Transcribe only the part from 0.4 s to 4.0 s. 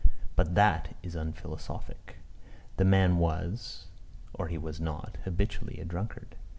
that is unphilosophic. The man was,